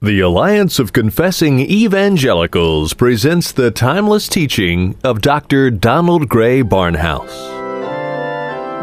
[0.00, 5.72] The Alliance of Confessing Evangelicals presents the timeless teaching of Dr.
[5.72, 7.34] Donald Grey Barnhouse.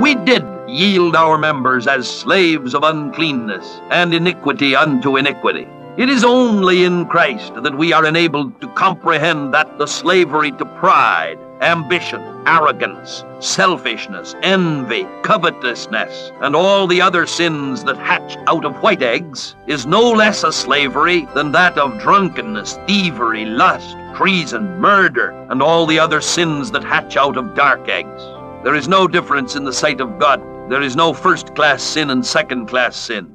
[0.01, 5.65] We did yield our members as slaves of uncleanness and iniquity unto iniquity.
[5.95, 10.65] It is only in Christ that we are enabled to comprehend that the slavery to
[10.65, 18.81] pride, ambition, arrogance, selfishness, envy, covetousness, and all the other sins that hatch out of
[18.81, 25.31] white eggs is no less a slavery than that of drunkenness, thievery, lust, treason, murder,
[25.49, 28.21] and all the other sins that hatch out of dark eggs.
[28.63, 30.41] There is no difference in the sight of God.
[30.69, 33.34] There is no first class sin and second class sin.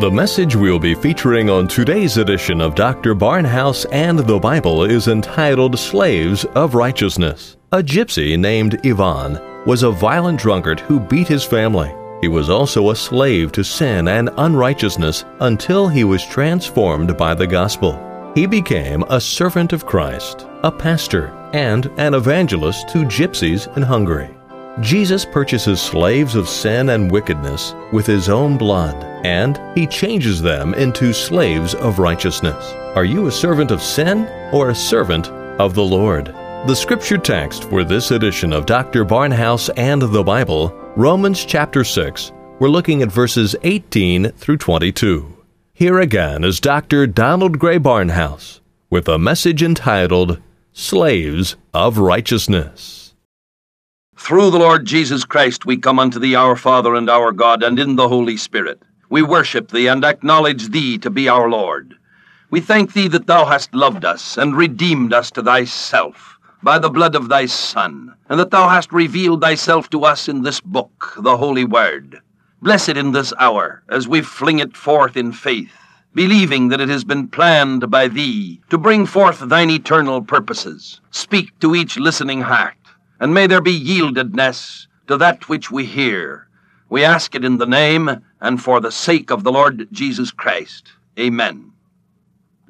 [0.00, 3.16] The message we'll be featuring on today's edition of Dr.
[3.16, 7.56] Barnhouse and the Bible is entitled Slaves of Righteousness.
[7.72, 11.92] A gypsy named Ivan was a violent drunkard who beat his family.
[12.20, 17.48] He was also a slave to sin and unrighteousness until he was transformed by the
[17.48, 18.00] gospel.
[18.36, 24.37] He became a servant of Christ, a pastor, and an evangelist to gypsies in Hungary.
[24.80, 28.94] Jesus purchases slaves of sin and wickedness with his own blood,
[29.24, 32.72] and he changes them into slaves of righteousness.
[32.94, 35.28] Are you a servant of sin or a servant
[35.60, 36.26] of the Lord?
[36.66, 39.04] The scripture text for this edition of Dr.
[39.04, 45.36] Barnhouse and the Bible, Romans chapter 6, we're looking at verses 18 through 22.
[45.72, 47.06] Here again is Dr.
[47.06, 48.60] Donald Grey Barnhouse
[48.90, 50.40] with a message entitled
[50.72, 52.97] Slaves of Righteousness.
[54.18, 57.78] Through the Lord Jesus Christ we come unto thee, our Father and our God, and
[57.78, 58.82] in the Holy Spirit.
[59.08, 61.96] We worship thee and acknowledge thee to be our Lord.
[62.50, 66.90] We thank thee that thou hast loved us and redeemed us to thyself by the
[66.90, 71.14] blood of thy Son, and that thou hast revealed thyself to us in this book,
[71.16, 72.20] the Holy Word.
[72.60, 75.72] Bless it in this hour as we fling it forth in faith,
[76.12, 81.00] believing that it has been planned by thee to bring forth thine eternal purposes.
[81.12, 82.77] Speak to each listening heart
[83.20, 86.48] and may there be yieldedness to that which we hear.
[86.88, 90.92] We ask it in the name and for the sake of the Lord Jesus Christ.
[91.18, 91.72] Amen.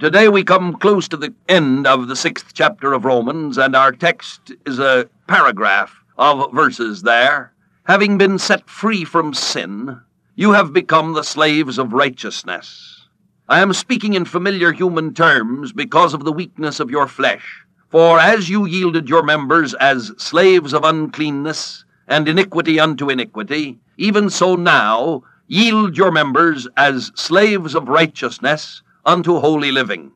[0.01, 3.91] Today we come close to the end of the sixth chapter of Romans, and our
[3.91, 7.53] text is a paragraph of verses there.
[7.85, 10.01] Having been set free from sin,
[10.37, 13.09] you have become the slaves of righteousness.
[13.49, 17.65] I am speaking in familiar human terms because of the weakness of your flesh.
[17.91, 24.29] For as you yielded your members as slaves of uncleanness and iniquity unto iniquity, even
[24.29, 30.13] so now yield your members as slaves of righteousness unto holy living.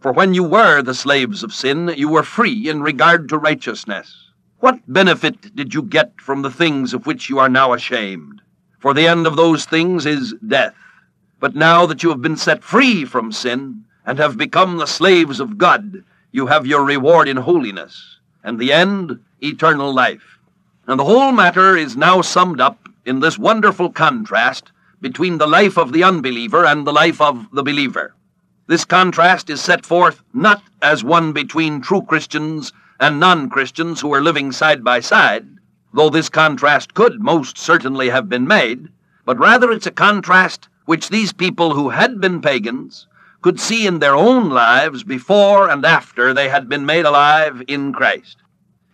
[0.00, 4.30] For when you were the slaves of sin, you were free in regard to righteousness.
[4.60, 8.42] What benefit did you get from the things of which you are now ashamed?
[8.78, 10.76] For the end of those things is death.
[11.40, 15.40] But now that you have been set free from sin and have become the slaves
[15.40, 20.38] of God, you have your reward in holiness, and the end, eternal life.
[20.86, 24.70] And the whole matter is now summed up in this wonderful contrast
[25.00, 28.14] between the life of the unbeliever and the life of the believer.
[28.66, 34.12] This contrast is set forth not as one between true Christians and non Christians who
[34.12, 35.46] are living side by side,
[35.94, 38.88] though this contrast could most certainly have been made,
[39.24, 43.06] but rather it's a contrast which these people who had been pagans
[43.42, 47.92] could see in their own lives before and after they had been made alive in
[47.92, 48.38] Christ.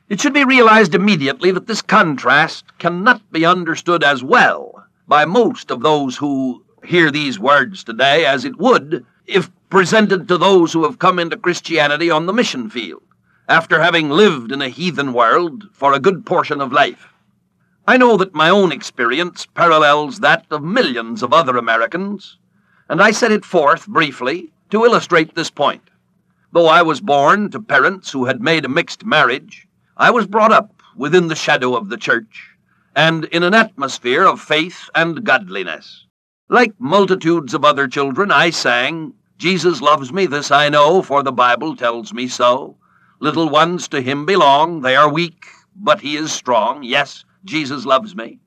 [0.08, 5.70] It should be realized immediately that this contrast cannot be understood as well by most
[5.70, 10.84] of those who hear these words today as it would if presented to those who
[10.84, 13.02] have come into Christianity on the mission field.
[13.48, 17.08] after having lived in a heathen world for a good portion of life.
[17.86, 22.38] I know that my own experience parallels that of millions of other Americans,
[22.88, 25.82] and I set it forth briefly to illustrate this point.
[26.52, 29.66] Though I was born to parents who had made a mixed marriage,
[29.96, 32.50] I was brought up within the shadow of the church
[32.94, 36.06] and in an atmosphere of faith and godliness.
[36.48, 41.32] Like multitudes of other children, I sang, Jesus loves me, this I know, for the
[41.32, 42.76] Bible tells me so.
[43.18, 46.82] Little ones to him belong, they are weak, but he is strong.
[46.82, 48.38] Yes, Jesus loves me.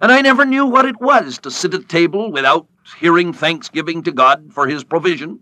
[0.00, 2.66] And I never knew what it was to sit at table without
[2.98, 5.40] hearing thanksgiving to God for his provision.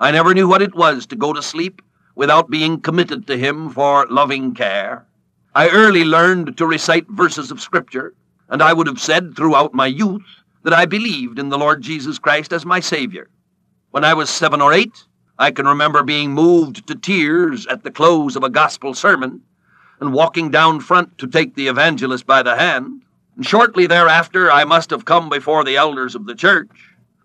[0.00, 1.82] I never knew what it was to go to sleep
[2.14, 5.06] without being committed to him for loving care.
[5.54, 8.14] I early learned to recite verses of Scripture,
[8.48, 10.24] and I would have said throughout my youth
[10.62, 13.28] that I believed in the Lord Jesus Christ as my Savior.
[13.90, 15.04] When I was seven or eight,
[15.38, 19.42] I can remember being moved to tears at the close of a gospel sermon
[20.00, 23.02] and walking down front to take the evangelist by the hand.
[23.40, 26.68] Shortly thereafter, I must have come before the elders of the church,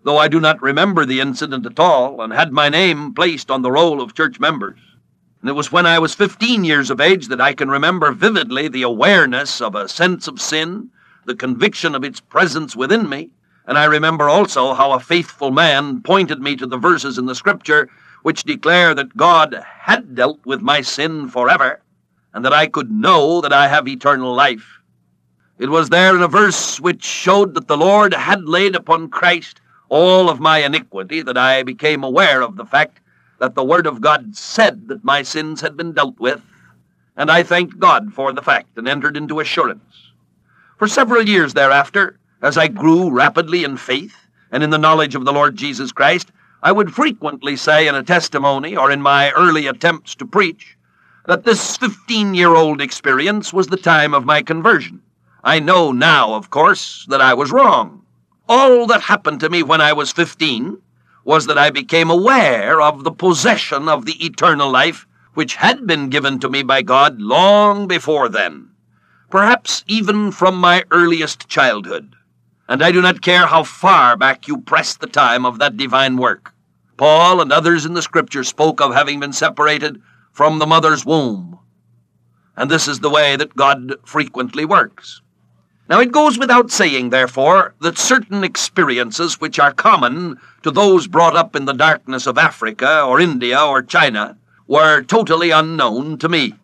[0.04, 3.60] though I do not remember the incident at all, and had my name placed on
[3.60, 4.78] the roll of church members.
[5.42, 8.68] And it was when I was 15 years of age that I can remember vividly
[8.68, 10.90] the awareness of a sense of sin,
[11.26, 13.30] the conviction of its presence within me,
[13.66, 17.34] and I remember also how a faithful man pointed me to the verses in the
[17.34, 17.90] Scripture
[18.22, 21.82] which declare that God had dealt with my sin forever,
[22.32, 24.77] and that I could know that I have eternal life.
[25.58, 29.60] It was there in a verse which showed that the Lord had laid upon Christ
[29.88, 33.00] all of my iniquity that I became aware of the fact
[33.40, 36.40] that the Word of God said that my sins had been dealt with,
[37.16, 40.12] and I thanked God for the fact and entered into assurance.
[40.76, 44.14] For several years thereafter, as I grew rapidly in faith
[44.52, 46.30] and in the knowledge of the Lord Jesus Christ,
[46.62, 50.76] I would frequently say in a testimony or in my early attempts to preach
[51.26, 55.02] that this 15 year old experience was the time of my conversion.
[55.44, 58.04] I know now, of course, that I was wrong.
[58.48, 60.82] All that happened to me when I was 15
[61.24, 66.08] was that I became aware of the possession of the eternal life which had been
[66.08, 68.70] given to me by God long before then,
[69.30, 72.16] perhaps even from my earliest childhood.
[72.68, 76.16] And I do not care how far back you press the time of that divine
[76.16, 76.52] work.
[76.96, 80.02] Paul and others in the Scripture spoke of having been separated
[80.32, 81.60] from the mother's womb.
[82.56, 85.22] And this is the way that God frequently works.
[85.88, 91.34] Now, it goes without saying, therefore, that certain experiences which are common to those brought
[91.34, 94.36] up in the darkness of Africa or India or China
[94.66, 96.54] were totally unknown to me.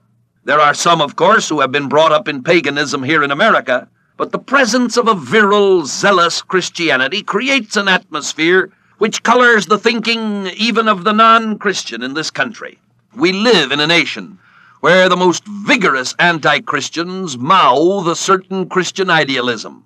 [0.45, 3.89] There are some, of course, who have been brought up in paganism here in America,
[4.19, 10.49] but the presence of a virile, zealous Christianity creates an atmosphere which colors the thinking
[10.49, 12.79] even of the non Christian in this country.
[13.17, 14.39] We live in a nation
[14.85, 19.83] where the most vigorous anti Christians mouth a certain Christian idealism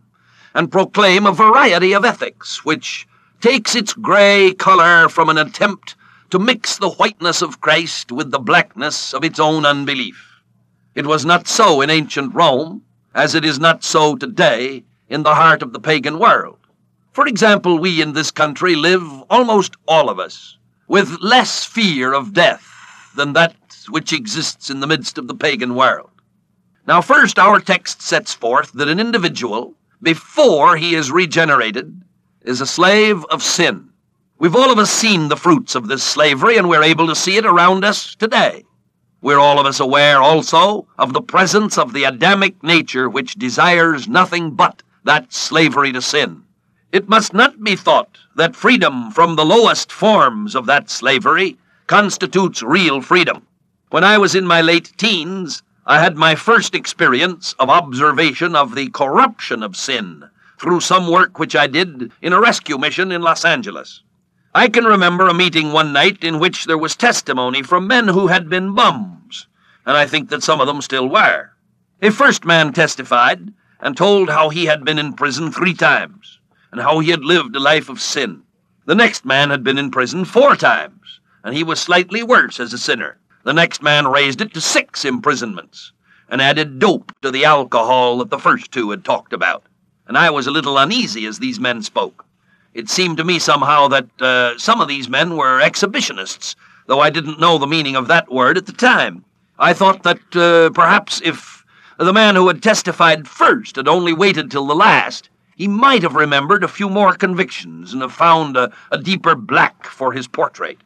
[0.54, 3.06] and proclaim a variety of ethics which
[3.40, 5.94] takes its gray color from an attempt
[6.30, 10.42] to mix the whiteness of Christ with the blackness of its own unbelief.
[10.96, 12.82] It was not so in ancient Rome,
[13.14, 16.58] as it is not so today in the heart of the pagan world.
[17.12, 20.58] For example, we in this country live, almost all of us,
[20.88, 22.77] with less fear of death
[23.18, 23.54] than that
[23.90, 26.10] which exists in the midst of the pagan world.
[26.86, 32.00] Now, first, our text sets forth that an individual, before he is regenerated,
[32.42, 33.90] is a slave of sin.
[34.38, 37.36] We've all of us seen the fruits of this slavery, and we're able to see
[37.36, 38.64] it around us today.
[39.20, 44.06] We're all of us aware also of the presence of the Adamic nature which desires
[44.06, 46.44] nothing but that slavery to sin.
[46.92, 51.58] It must not be thought that freedom from the lowest forms of that slavery
[51.88, 53.46] constitutes real freedom.
[53.90, 58.74] When I was in my late teens, I had my first experience of observation of
[58.74, 60.28] the corruption of sin
[60.60, 64.02] through some work which I did in a rescue mission in Los Angeles.
[64.54, 68.26] I can remember a meeting one night in which there was testimony from men who
[68.26, 69.46] had been bums,
[69.86, 71.52] and I think that some of them still were.
[72.02, 76.38] A first man testified and told how he had been in prison three times,
[76.70, 78.42] and how he had lived a life of sin.
[78.84, 81.17] The next man had been in prison four times,
[81.48, 83.16] and he was slightly worse as a sinner.
[83.42, 85.92] The next man raised it to six imprisonments
[86.28, 89.64] and added dope to the alcohol that the first two had talked about.
[90.06, 92.26] And I was a little uneasy as these men spoke.
[92.74, 96.54] It seemed to me somehow that uh, some of these men were exhibitionists,
[96.86, 99.24] though I didn't know the meaning of that word at the time.
[99.58, 101.64] I thought that uh, perhaps if
[101.98, 106.14] the man who had testified first had only waited till the last, he might have
[106.14, 110.76] remembered a few more convictions and have found a, a deeper black for his portrait.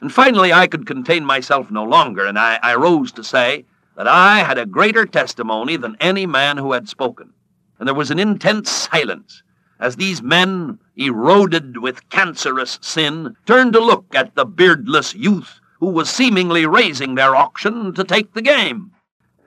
[0.00, 3.66] And finally, I could contain myself no longer, and I, I rose to say
[3.96, 7.32] that I had a greater testimony than any man who had spoken.
[7.78, 9.42] And there was an intense silence
[9.80, 15.86] as these men, eroded with cancerous sin, turned to look at the beardless youth who
[15.86, 18.92] was seemingly raising their auction to take the game.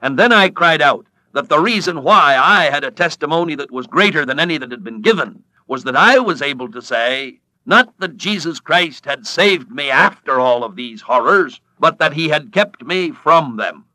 [0.01, 3.87] And then I cried out that the reason why I had a testimony that was
[3.87, 7.97] greater than any that had been given was that I was able to say, not
[7.99, 12.51] that Jesus Christ had saved me after all of these horrors, but that he had
[12.51, 13.85] kept me from them.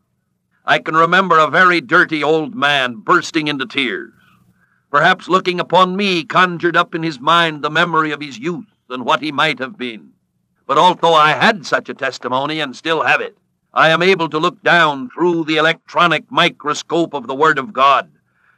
[0.64, 4.12] I can remember a very dirty old man bursting into tears.
[4.90, 9.04] Perhaps looking upon me conjured up in his mind the memory of his youth and
[9.04, 10.12] what he might have been.
[10.66, 13.36] But although I had such a testimony and still have it,
[13.72, 18.10] I am able to look down through the electronic microscope of the Word of God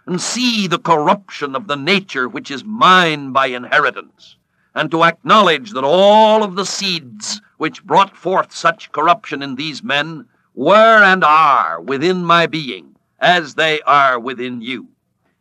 [0.07, 4.37] and see the corruption of the nature which is mine by inheritance,
[4.75, 9.83] and to acknowledge that all of the seeds which brought forth such corruption in these
[9.83, 14.89] men were and are within my being, as they are within you.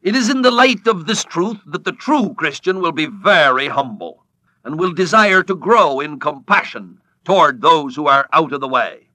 [0.02, 3.68] It is in the light of this truth that the true Christian will be very
[3.68, 4.26] humble
[4.64, 9.10] and will desire to grow in compassion toward those who are out of the way.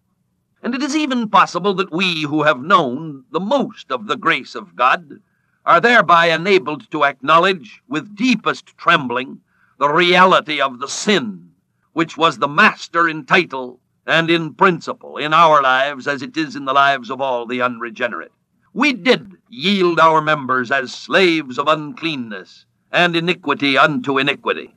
[0.62, 4.54] And it is even possible that we who have known the most of the grace
[4.54, 5.20] of God
[5.66, 9.40] are thereby enabled to acknowledge with deepest trembling
[9.78, 11.50] the reality of the sin
[11.92, 16.56] which was the master in title and in principle in our lives as it is
[16.56, 18.32] in the lives of all the unregenerate
[18.74, 24.74] we did yield our members as slaves of uncleanness and iniquity unto iniquity.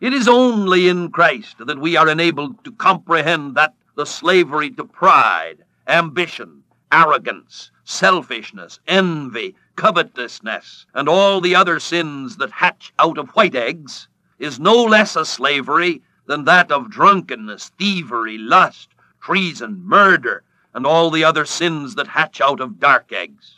[0.00, 4.84] It is only in Christ that we are enabled to comprehend that the slavery to
[4.84, 13.28] pride, ambition, arrogance, selfishness, envy, covetousness, and all the other sins that hatch out of
[13.30, 20.42] white eggs is no less a slavery than that of drunkenness, thievery, lust, treason, murder,
[20.74, 23.56] and all the other sins that hatch out of dark eggs.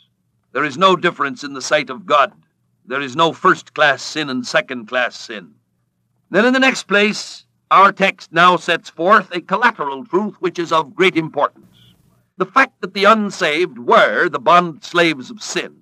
[0.52, 2.33] There is no difference in the sight of God.
[2.87, 5.54] There is no first class sin and second class sin.
[6.30, 10.73] Then, in the next place, our text now sets forth a collateral truth which is
[10.73, 11.95] of great importance.
[12.37, 15.76] The fact that the unsaved were the bond slaves of sin,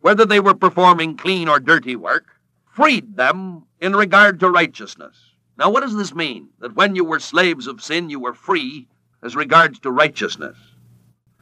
[0.00, 2.26] whether they were performing clean or dirty work,
[2.66, 5.16] freed them in regard to righteousness.
[5.58, 6.50] Now, what does this mean?
[6.60, 8.86] That when you were slaves of sin, you were free
[9.24, 10.56] as regards to righteousness.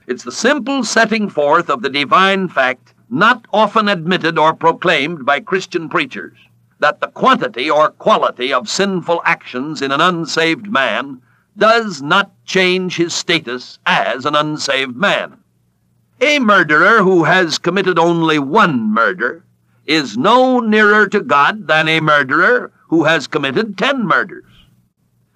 [0.06, 5.40] It's the simple setting forth of the divine fact, not often admitted or proclaimed by
[5.40, 6.38] Christian preachers,
[6.78, 11.20] that the quantity or quality of sinful actions in an unsaved man
[11.58, 15.36] does not change his status as an unsaved man.
[16.22, 19.44] A murderer who has committed only one murder
[19.90, 24.44] is no nearer to God than a murderer who has committed ten murders.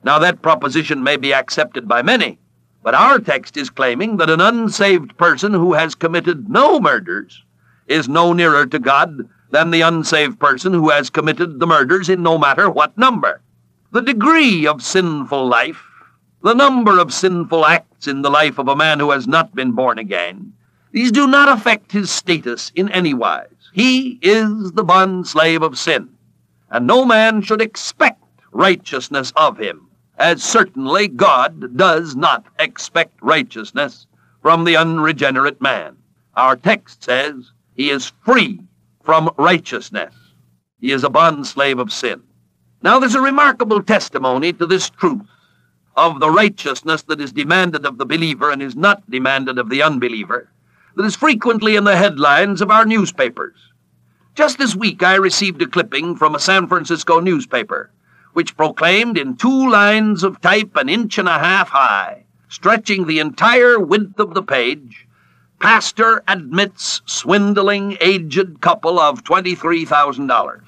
[0.04, 2.38] Now, that proposition may be accepted by many,
[2.80, 7.42] but our text is claiming that an unsaved person who has committed no murders
[7.88, 12.22] is no nearer to God than the unsaved person who has committed the murders in
[12.22, 13.40] no matter what number.
[13.90, 15.82] The degree of sinful life,
[16.44, 19.72] the number of sinful acts in the life of a man who has not been
[19.72, 20.52] born again,
[20.92, 23.48] these do not affect his status in any wise.
[23.74, 26.10] He is the bond slave of sin,
[26.70, 34.06] and no man should expect righteousness of him as certainly God does not expect righteousness
[34.42, 35.96] from the unregenerate man.
[36.36, 38.60] Our text says he is free
[39.02, 40.14] from righteousness.
[40.80, 42.22] He is a bondslave of sin.
[42.80, 45.26] Now there's a remarkable testimony to this truth
[45.96, 49.82] of the righteousness that is demanded of the believer and is not demanded of the
[49.82, 50.48] unbeliever
[50.96, 53.56] that is frequently in the headlines of our newspapers.
[54.34, 57.90] Just this week I received a clipping from a San Francisco newspaper
[58.34, 63.20] which proclaimed in two lines of type an inch and a half high, stretching the
[63.20, 65.06] entire width of the page,
[65.60, 70.60] Pastor admits swindling aged couple of $23,000.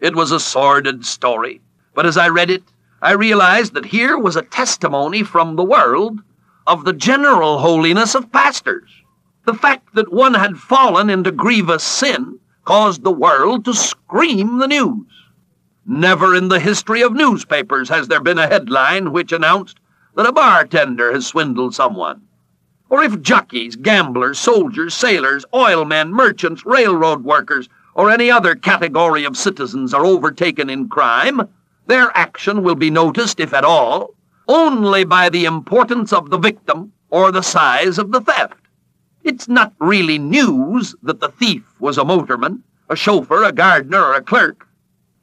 [0.00, 1.60] It was a sordid story,
[1.94, 2.64] but as I read it,
[3.00, 6.20] I realized that here was a testimony from the world
[6.66, 8.90] of the general holiness of pastors.
[9.46, 14.68] The fact that one had fallen into grievous sin caused the world to scream the
[14.68, 15.06] news.
[15.86, 19.80] Never in the history of newspapers has there been a headline which announced
[20.14, 22.22] that a bartender has swindled someone.
[22.90, 29.36] Or if jockeys, gamblers, soldiers, sailors, oilmen, merchants, railroad workers, or any other category of
[29.36, 31.48] citizens are overtaken in crime,
[31.86, 34.14] their action will be noticed, if at all,
[34.46, 38.59] only by the importance of the victim or the size of the theft.
[39.22, 44.14] It's not really news that the thief was a motorman, a chauffeur, a gardener, or
[44.14, 44.66] a clerk.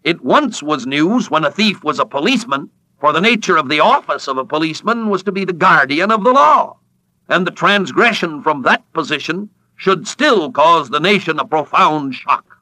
[0.04, 3.80] It once was news when a thief was a policeman, For the nature of the
[3.80, 6.78] office of a policeman was to be the guardian of the law,
[7.30, 12.58] and the transgression from that position should still cause the nation a profound shock.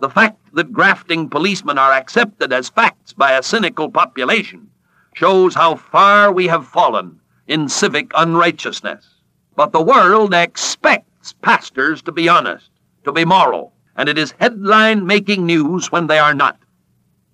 [0.00, 4.70] The fact that grafting policemen are accepted as facts by a cynical population
[5.12, 9.15] shows how far we have fallen in civic unrighteousness.
[9.56, 12.68] But the world expects pastors to be honest,
[13.04, 16.58] to be moral, and it is headline making news when they are not.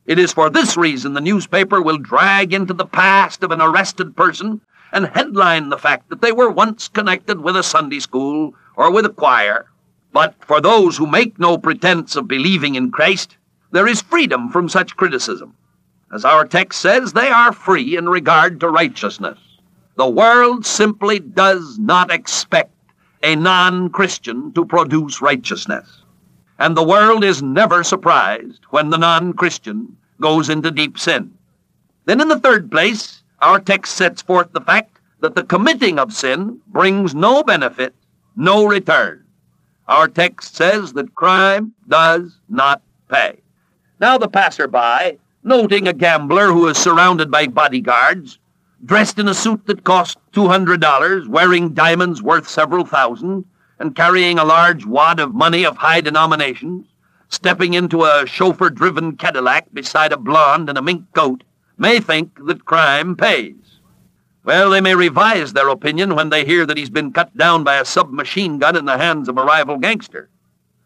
[0.06, 4.16] It is for this reason the newspaper will drag into the past of an arrested
[4.16, 4.60] person
[4.92, 9.04] and headline the fact that they were once connected with a Sunday school or with
[9.04, 9.66] a choir.
[10.12, 13.36] But for those who make no pretense of believing in Christ,
[13.72, 15.54] there is freedom from such criticism.
[16.12, 19.38] As our text says, they are free in regard to righteousness.
[19.96, 22.74] The world simply does not expect
[23.22, 26.02] a non Christian to produce righteousness
[26.62, 31.34] and the world is never surprised when the non Christian goes into deep sin.
[32.04, 36.12] Then, in the third place, our text sets forth the fact that the committing of
[36.12, 37.96] sin brings no benefit,
[38.36, 39.24] no return.
[39.88, 42.80] Our text says that crime does not
[43.10, 43.40] pay.
[43.98, 48.38] Now, the passerby, noting a gambler who is surrounded by bodyguards,
[48.84, 53.44] dressed in a suit that cost $200, wearing diamonds worth several thousand,
[53.78, 56.86] and carrying a large wad of money of high denominations,
[57.28, 61.44] stepping into a chauffeur driven Cadillac beside a blonde in a mink coat,
[61.78, 63.54] may think that crime pays.
[64.44, 67.76] Well, they may revise their opinion when they hear that he's been cut down by
[67.76, 70.28] a submachine gun in the hands of a rival gangster.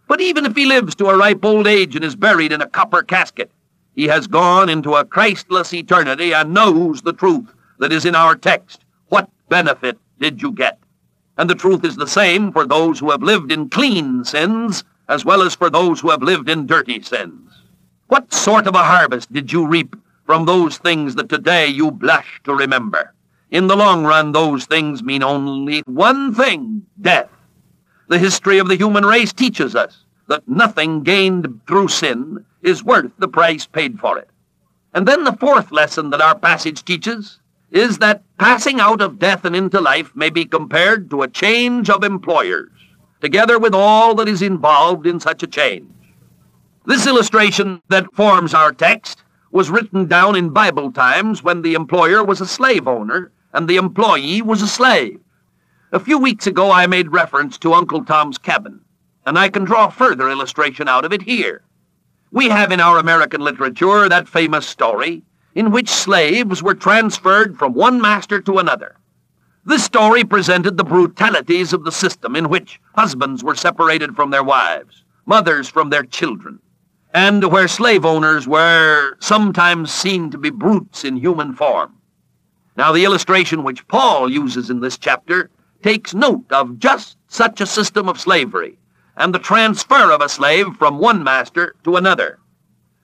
[0.07, 2.69] But even if he lives to a ripe old age and is buried in a
[2.69, 3.51] copper casket,
[3.95, 8.35] he has gone into a Christless eternity and knows the truth that is in our
[8.35, 8.85] text.
[9.09, 10.79] What benefit did you get?
[11.37, 15.25] And the truth is the same for those who have lived in clean sins as
[15.25, 17.63] well as for those who have lived in dirty sins.
[18.09, 22.41] What sort of a harvest did you reap from those things that today you blush
[22.45, 23.13] to remember?
[23.51, 27.31] In the long run, those things mean only one thing death.
[28.09, 33.13] The history of the human race teaches us that nothing gained through sin is worth
[33.19, 34.29] the price paid for it.
[34.93, 37.39] And then the fourth lesson that our passage teaches
[37.71, 41.91] is that passing out of death and into life may be compared to a change
[41.91, 42.71] of employers,
[43.21, 45.91] together with all that is involved in such a change.
[46.85, 52.23] This illustration that forms our text was written down in Bible times when the employer
[52.23, 55.19] was a slave owner and the employee was a slave.
[55.93, 58.81] A few weeks ago I made reference to Uncle Tom's Cabin,
[59.25, 61.63] and I can draw further illustration out of it here.
[62.31, 65.23] We have in our American literature that famous story
[65.57, 68.95] in which slaves were transferred from one master to another.
[69.65, 74.45] This story presented the brutalities of the system in which husbands were separated from their
[74.45, 76.61] wives, mothers from their children,
[77.15, 81.95] and where slave owners were sometimes seen to be brutes in human form.
[82.77, 85.49] Now, the illustration which Paul uses in this chapter
[85.83, 88.77] takes note of just such a system of slavery
[89.17, 92.41] and the transfer of a slave from one master to another.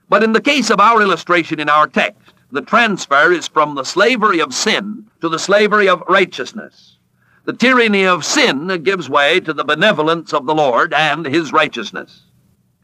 [0.07, 2.22] But in the case of our illustration in our text,
[2.53, 6.99] the transfer is from the slavery of sin to the slavery of righteousness.
[7.45, 12.21] The tyranny of sin gives way to the benevolence of the Lord and his righteousness.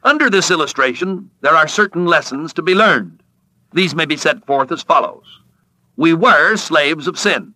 [0.03, 3.21] Under this illustration, there are certain lessons to be learned.
[3.71, 5.39] These may be set forth as follows.
[5.95, 7.53] We were slaves of sin.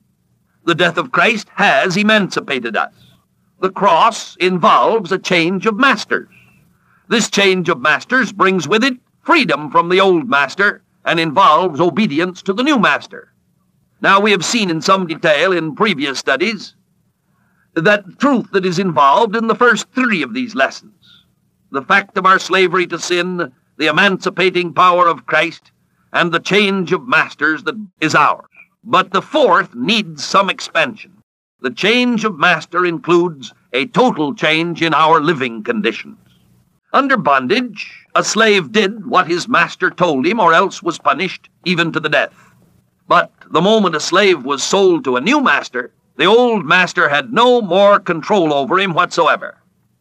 [0.66, 2.94] The death of Christ has emancipated us.
[3.60, 6.30] The cross involves a change of masters.
[7.08, 12.42] This change of masters brings with it freedom from the old master and involves obedience
[12.44, 13.34] to the new master.
[14.02, 16.76] Now, we have seen in some detail in previous studies
[17.74, 21.24] that truth that is involved in the first three of these lessons
[21.74, 25.72] the fact of our slavery to sin, the emancipating power of Christ,
[26.14, 28.46] and the change of masters that is ours.
[28.84, 31.24] But the fourth needs some expansion.
[31.62, 36.18] The change of master includes a total change in our living conditions.
[36.94, 41.92] Under bondage, a slave did what his master told him, or else was punished even
[41.92, 42.34] to the death.
[43.08, 47.34] But the moment a slave was sold to a new master, the old master had
[47.34, 49.58] no more control over him whatsoever.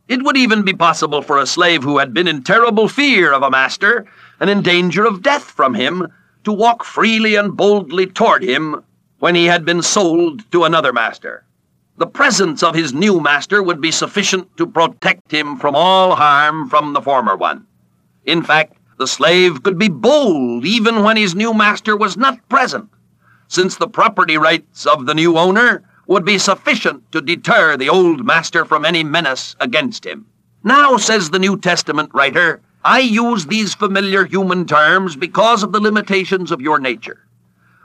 [0.08, 3.42] It would even be possible for a slave who had been in terrible fear of
[3.42, 4.04] a master
[4.40, 6.06] and in danger of death from him
[6.44, 8.84] to walk freely and boldly toward him
[9.20, 11.44] when he had been sold to another master.
[11.96, 16.68] The presence of his new master would be sufficient to protect him from all harm
[16.68, 17.66] from the former one.
[18.24, 22.88] In fact, the slave could be bold even when his new master was not present,
[23.48, 28.24] since the property rights of the new owner would be sufficient to deter the old
[28.24, 30.26] master from any menace against him.
[30.62, 35.80] Now, says the New Testament writer, I use these familiar human terms because of the
[35.80, 37.26] limitations of your nature.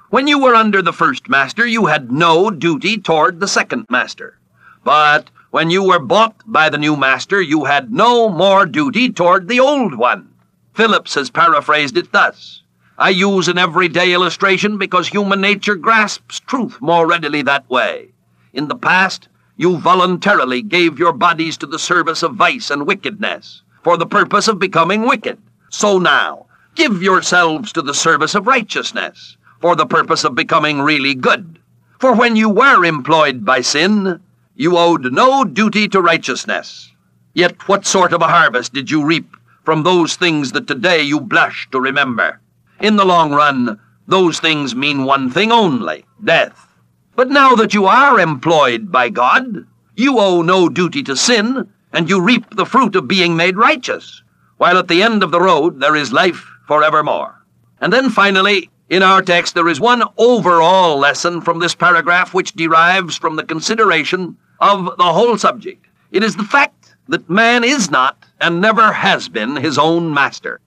[0.10, 4.38] When you were under the first master, you had no duty toward the second master.
[4.84, 9.48] But when you were bought by the new master, you had no more duty toward
[9.48, 10.34] the old one.
[10.74, 12.62] Phillips has paraphrased it thus
[13.00, 18.10] I use an everyday illustration because human nature grasps truth more readily that way.
[18.54, 23.62] In the past, you voluntarily gave your bodies to the service of vice and wickedness
[23.84, 25.38] for the purpose of becoming wicked.
[25.70, 31.14] So now, give yourselves to the service of righteousness for the purpose of becoming really
[31.14, 31.60] good.
[32.00, 34.22] For when you were employed by sin,
[34.58, 36.92] you owed no duty to righteousness.
[37.34, 41.20] Yet what sort of a harvest did you reap from those things that today you
[41.20, 42.42] blush to remember?
[42.80, 46.74] In the long run, those things mean one thing only death.
[47.16, 52.10] But now that you are employed by God, you owe no duty to sin, and
[52.10, 54.24] you reap the fruit of being made righteous,
[54.58, 57.36] while at the end of the road there is life forevermore.
[57.80, 62.54] And then finally, in our text, there is one overall lesson from this paragraph which
[62.54, 65.86] derives from the consideration of the whole subject.
[66.12, 70.62] It is the fact that man is not and never has been his own master.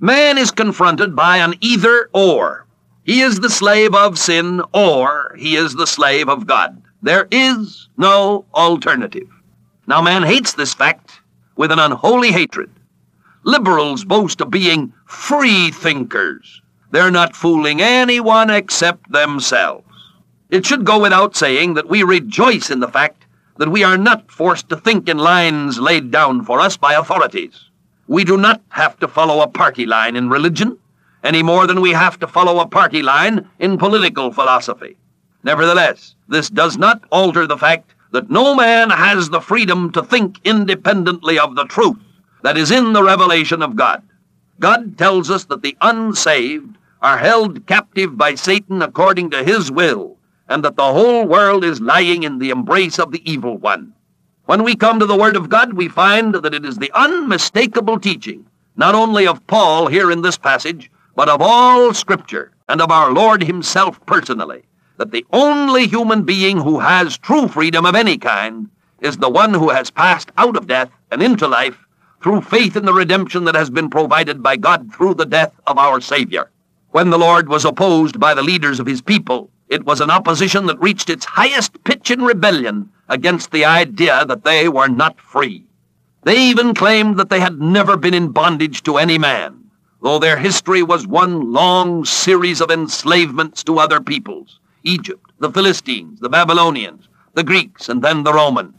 [0.00, 2.66] Man is confronted by an either or.
[3.04, 6.82] He is the slave of sin, or he is the slave of God.
[7.02, 9.28] There is no alternative.
[9.86, 11.20] Now, man hates this fact
[11.56, 12.70] with an unholy hatred.
[13.44, 16.62] Liberals boast of being free thinkers.
[16.90, 19.84] They're not fooling anyone except themselves.
[20.48, 23.26] It should go without saying that we rejoice in the fact
[23.58, 27.68] that we are not forced to think in lines laid down for us by authorities.
[28.06, 30.78] We do not have to follow a party line in religion
[31.22, 34.96] any more than we have to follow a party line in political philosophy.
[35.42, 40.40] Nevertheless, this does not alter the fact that no man has the freedom to think
[40.44, 41.98] independently of the truth
[42.42, 44.02] that is in the revelation of God.
[44.58, 50.16] God tells us that the unsaved are held captive by Satan according to his will,
[50.48, 53.92] and that the whole world is lying in the embrace of the evil one.
[54.46, 58.00] When we come to the Word of God, we find that it is the unmistakable
[58.00, 62.90] teaching, not only of Paul here in this passage, but of all Scripture and of
[62.90, 64.62] our Lord Himself personally,
[64.96, 69.52] that the only human being who has true freedom of any kind is the one
[69.52, 71.76] who has passed out of death and into life
[72.22, 75.78] through faith in the redemption that has been provided by God through the death of
[75.78, 76.50] our Savior.
[76.98, 80.66] When the Lord was opposed by the leaders of his people, it was an opposition
[80.66, 85.64] that reached its highest pitch in rebellion against the idea that they were not free.
[86.24, 89.70] They even claimed that they had never been in bondage to any man
[90.02, 96.18] though their history was one long series of enslavements to other peoples Egypt, the Philistines,
[96.18, 98.74] the Babylonians, the Greeks, and then the Romans.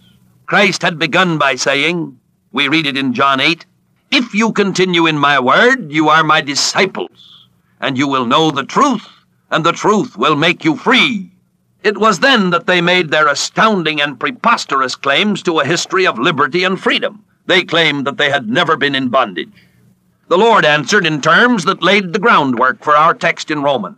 [0.46, 2.20] Christ had begun by saying,
[2.52, 3.66] we read it in John 8,
[4.12, 7.39] If you continue in my word, you are my disciples,
[7.80, 9.08] and you will know the truth,
[9.50, 11.32] and the truth will make you free.
[11.84, 16.20] It was then that they made their astounding and preposterous claims to a history of
[16.20, 17.24] liberty and freedom.
[17.46, 19.54] They claimed that they had never been in bondage.
[20.28, 23.98] The Lord answered in terms that laid the groundwork for our text in Romans.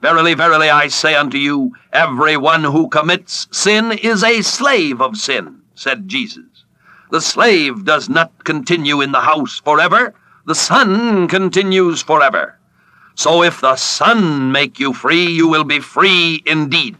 [0.00, 5.16] Verily, verily, I say unto you, every one who commits sin is a slave of
[5.16, 6.64] sin, said Jesus.
[7.10, 10.14] The slave does not continue in the house forever,
[10.46, 12.56] the son continues forever.
[13.14, 16.96] So if the Son make you free, you will be free indeed.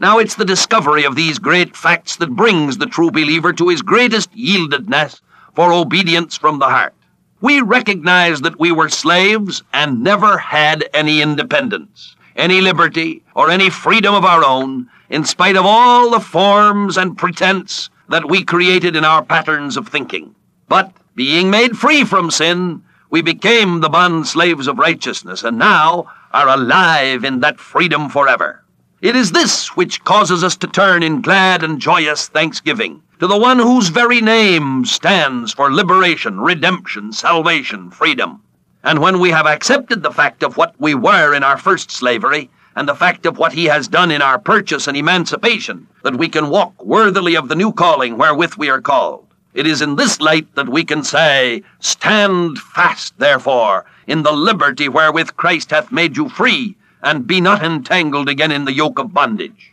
[0.00, 3.82] Now it's the discovery of these great facts that brings the true believer to his
[3.82, 5.20] greatest yieldedness
[5.54, 6.94] for obedience from the heart
[7.44, 13.68] we recognize that we were slaves and never had any independence, any liberty, or any
[13.68, 18.96] freedom of our own, in spite of all the forms and pretense that we created
[18.96, 20.34] in our patterns of thinking.
[20.68, 22.82] But being made free from sin,
[23.14, 28.64] we became the bond slaves of righteousness, and now are alive in that freedom forever.
[29.00, 33.38] It is this which causes us to turn in glad and joyous thanksgiving to the
[33.38, 38.42] one whose very name stands for liberation, redemption, salvation, freedom.
[38.82, 42.50] And when we have accepted the fact of what we were in our first slavery,
[42.74, 46.28] and the fact of what he has done in our purchase and emancipation, that we
[46.28, 49.23] can walk worthily of the new calling wherewith we are called.
[49.54, 54.88] It is in this light that we can say, Stand fast, therefore, in the liberty
[54.88, 59.14] wherewith Christ hath made you free, and be not entangled again in the yoke of
[59.14, 59.72] bondage.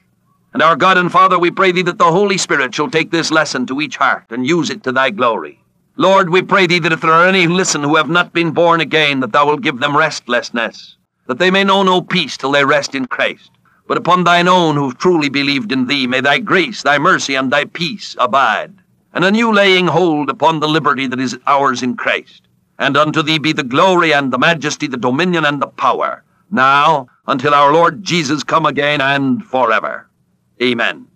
[0.53, 3.31] And our God and Father, we pray thee that the Holy Spirit shall take this
[3.31, 5.59] lesson to each heart and use it to thy glory.
[5.95, 8.51] Lord, we pray thee that if there are any who listen who have not been
[8.51, 12.51] born again, that thou wilt give them restlessness, that they may know no peace till
[12.51, 13.49] they rest in Christ.
[13.87, 17.51] But upon thine own who've truly believed in thee, may thy grace, thy mercy, and
[17.51, 18.73] thy peace abide,
[19.13, 22.47] and a new laying hold upon the liberty that is ours in Christ.
[22.79, 27.07] And unto thee be the glory and the majesty, the dominion and the power, now,
[27.27, 30.09] until our Lord Jesus come again and forever.
[30.61, 31.07] Amen.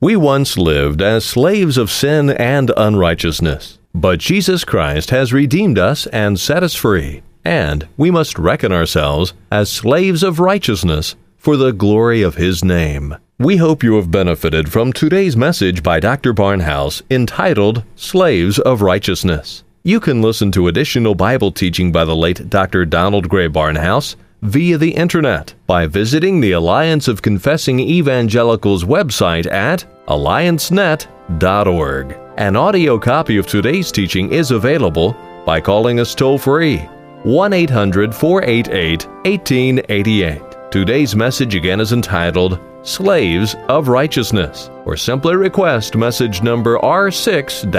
[0.00, 6.06] We once lived as slaves of sin and unrighteousness, but Jesus Christ has redeemed us
[6.08, 11.72] and set us free, and we must reckon ourselves as slaves of righteousness for the
[11.72, 13.16] glory of His name.
[13.40, 16.32] We hope you have benefited from today's message by Dr.
[16.32, 19.64] Barnhouse entitled Slaves of Righteousness.
[19.82, 22.84] You can listen to additional Bible teaching by the late Dr.
[22.84, 29.84] Donald Grey Barnhouse via the internet by visiting the Alliance of Confessing Evangelicals website at
[30.06, 32.16] alliancenet.org.
[32.36, 36.78] An audio copy of today's teaching is available by calling us toll free
[37.24, 40.51] 1 800 488 1888.
[40.72, 47.70] Today's message again is entitled Slaves of Righteousness, or simply request message number R6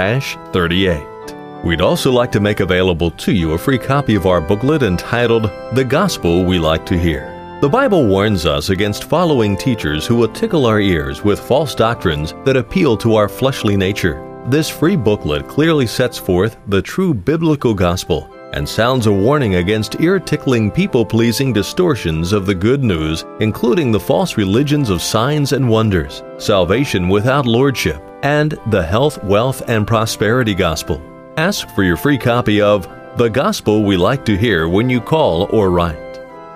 [0.54, 1.66] 38.
[1.66, 5.46] We'd also like to make available to you a free copy of our booklet entitled
[5.74, 7.58] The Gospel We Like to Hear.
[7.62, 12.36] The Bible warns us against following teachers who will tickle our ears with false doctrines
[12.46, 14.22] that appeal to our fleshly nature.
[14.52, 20.00] This free booklet clearly sets forth the true biblical gospel and sounds a warning against
[20.00, 25.52] ear tickling, people pleasing distortions of the good news, including the false religions of signs
[25.52, 31.02] and wonders, salvation without lordship, and the health, wealth, and prosperity gospel.
[31.38, 32.88] Ask for your free copy of
[33.18, 36.00] The Gospel We Like to Hear when you call or write.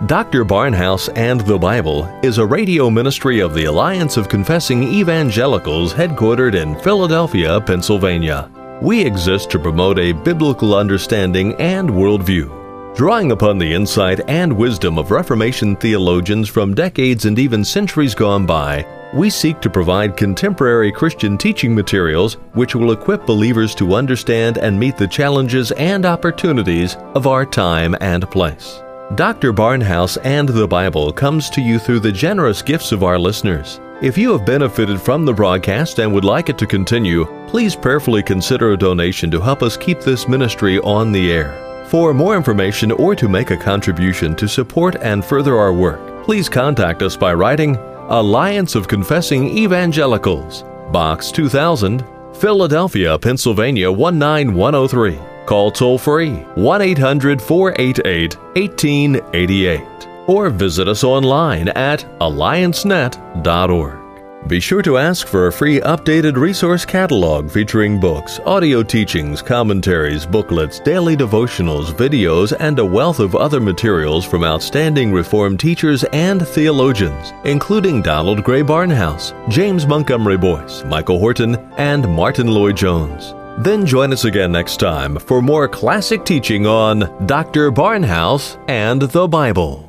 [0.05, 0.45] Dr.
[0.45, 6.53] Barnhouse and the Bible is a radio ministry of the Alliance of Confessing Evangelicals headquartered
[6.53, 8.47] in Philadelphia, Pennsylvania.
[8.81, 12.95] We exist to promote a biblical understanding and worldview.
[12.95, 18.45] Drawing upon the insight and wisdom of Reformation theologians from decades and even centuries gone
[18.45, 18.85] by,
[19.15, 24.79] we seek to provide contemporary Christian teaching materials which will equip believers to understand and
[24.79, 28.83] meet the challenges and opportunities of our time and place.
[29.15, 29.53] Dr.
[29.53, 33.79] Barnhouse and the Bible comes to you through the generous gifts of our listeners.
[34.01, 38.21] If you have benefited from the broadcast and would like it to continue, please prayerfully
[38.21, 41.85] consider a donation to help us keep this ministry on the air.
[41.87, 46.49] For more information or to make a contribution to support and further our work, please
[46.49, 47.77] contact us by writing
[48.09, 55.26] Alliance of Confessing Evangelicals, Box 2000, Philadelphia, Pennsylvania 19103.
[55.47, 59.81] Call toll free 1 800 488 1888
[60.27, 64.07] or visit us online at alliancenet.org.
[64.49, 70.25] Be sure to ask for a free updated resource catalog featuring books, audio teachings, commentaries,
[70.25, 76.45] booklets, daily devotionals, videos, and a wealth of other materials from outstanding Reformed teachers and
[76.45, 83.33] theologians, including Donald Grey Barnhouse, James Montgomery Boice, Michael Horton, and Martyn Lloyd-Jones.
[83.57, 87.71] Then join us again next time for more classic teaching on Dr.
[87.71, 89.86] Barnhouse and the Bible.